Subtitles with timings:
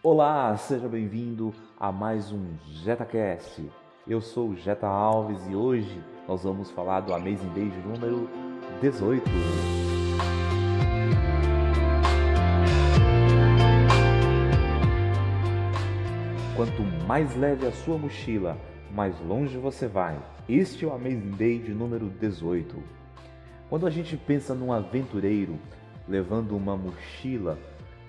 [0.00, 3.68] Olá, seja bem-vindo a mais um JetaCast.
[4.06, 8.30] Eu sou o Jeta Alves e hoje nós vamos falar do Amazing Day número
[8.80, 9.28] 18.
[16.54, 18.56] Quanto mais leve a sua mochila,
[18.94, 20.16] mais longe você vai.
[20.48, 22.80] Este é o Amazing Day de número 18.
[23.68, 25.58] Quando a gente pensa num aventureiro
[26.06, 27.58] levando uma mochila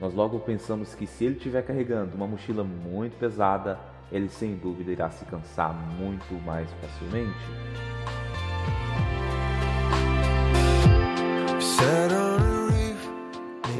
[0.00, 3.78] nós logo pensamos que se ele estiver carregando uma mochila muito pesada,
[4.12, 7.36] ele sem dúvida irá se cansar muito mais facilmente.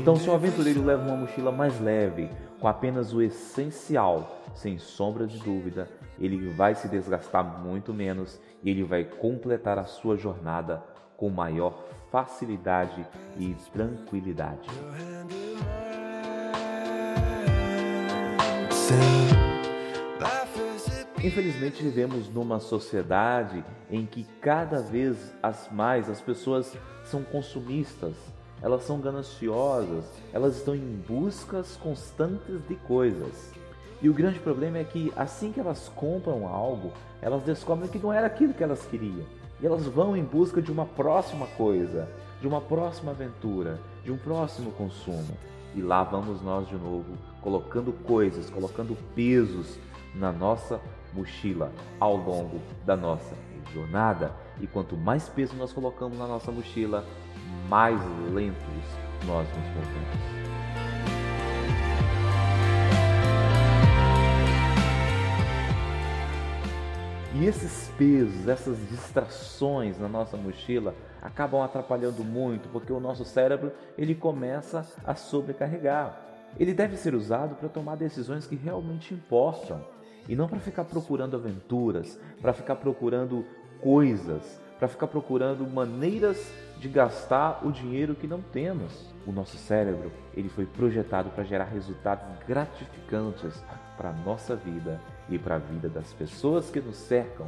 [0.09, 5.27] Então, se o aventureiro leva uma mochila mais leve, com apenas o essencial, sem sombra
[5.27, 10.83] de dúvida, ele vai se desgastar muito menos e ele vai completar a sua jornada
[11.15, 13.07] com maior facilidade
[13.37, 14.69] e tranquilidade.
[21.23, 28.15] Infelizmente vivemos numa sociedade em que cada vez as mais as pessoas são consumistas,
[28.63, 33.53] elas são gananciosas, elas estão em buscas constantes de coisas.
[34.01, 38.13] E o grande problema é que assim que elas compram algo, elas descobrem que não
[38.13, 39.27] era aquilo que elas queriam.
[39.61, 42.09] E elas vão em busca de uma próxima coisa,
[42.41, 45.37] de uma próxima aventura, de um próximo consumo.
[45.75, 49.79] E lá vamos nós de novo, colocando coisas, colocando pesos
[50.15, 50.81] na nossa
[51.13, 53.35] mochila ao longo da nossa
[53.73, 54.33] jornada.
[54.61, 57.05] E quanto mais peso nós colocamos na nossa mochila,
[57.69, 58.01] mais
[58.33, 58.65] lentos
[59.27, 60.39] nós nos voltamos.
[67.35, 73.73] E esses pesos, essas distrações na nossa mochila acabam atrapalhando muito, porque o nosso cérebro
[73.97, 76.19] ele começa a sobrecarregar.
[76.59, 79.85] Ele deve ser usado para tomar decisões que realmente importam
[80.29, 83.45] e não para ficar procurando aventuras, para ficar procurando
[83.81, 89.13] coisas, para ficar procurando maneiras de gastar o dinheiro que não temos.
[89.27, 93.63] O nosso cérebro, ele foi projetado para gerar resultados gratificantes
[93.97, 97.47] para a nossa vida e para a vida das pessoas que nos cercam.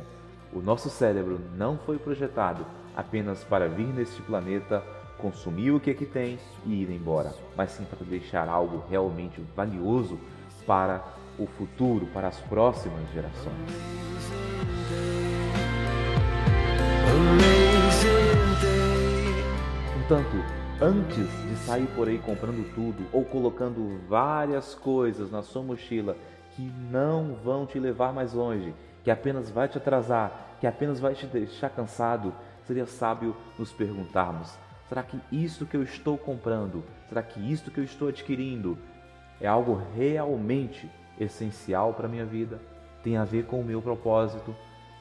[0.52, 2.66] O nosso cérebro não foi projetado
[2.96, 4.82] apenas para vir neste planeta,
[5.18, 10.18] consumir o que aqui tem e ir embora, mas sim para deixar algo realmente valioso
[10.66, 11.02] para
[11.38, 14.00] o futuro, para as próximas gerações.
[19.94, 20.44] Portanto,
[20.80, 26.16] antes de sair por aí comprando tudo ou colocando várias coisas na sua mochila
[26.56, 28.74] que não vão te levar mais longe,
[29.04, 32.34] que apenas vai te atrasar, que apenas vai te deixar cansado,
[32.66, 37.78] seria sábio nos perguntarmos: será que isto que eu estou comprando, será que isto que
[37.78, 38.78] eu estou adquirindo
[39.40, 42.60] é algo realmente essencial para a minha vida?
[43.02, 44.54] Tem a ver com o meu propósito?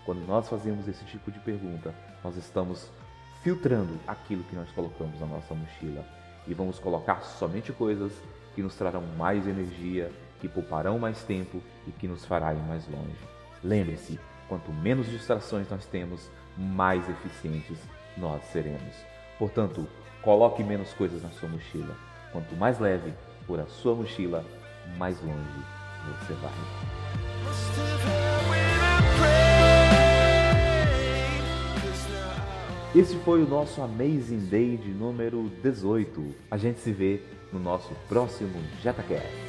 [0.05, 1.93] Quando nós fazemos esse tipo de pergunta,
[2.23, 2.89] nós estamos
[3.43, 6.03] filtrando aquilo que nós colocamos na nossa mochila
[6.47, 8.11] e vamos colocar somente coisas
[8.55, 12.87] que nos trarão mais energia, que pouparão mais tempo e que nos fará ir mais
[12.87, 13.15] longe.
[13.63, 17.77] Lembre-se, quanto menos distrações nós temos, mais eficientes
[18.17, 18.95] nós seremos.
[19.37, 19.87] Portanto,
[20.21, 21.95] coloque menos coisas na sua mochila.
[22.33, 23.13] Quanto mais leve
[23.47, 24.43] for a sua mochila,
[24.97, 25.79] mais longe
[26.19, 26.51] você vai.
[32.95, 36.35] Esse foi o nosso Amazing Day de número 18.
[36.49, 37.21] A gente se vê
[37.53, 39.48] no nosso próximo JetaCast.